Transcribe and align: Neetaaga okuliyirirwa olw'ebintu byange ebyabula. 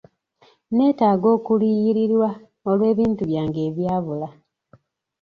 Neetaaga 0.75 1.27
okuliyirirwa 1.35 2.29
olw'ebintu 2.69 3.21
byange 3.29 3.59
ebyabula. 3.69 4.27